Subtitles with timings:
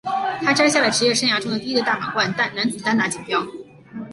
[0.41, 3.45] 他摘下了职业生涯中的第一个大满贯男子单打锦标。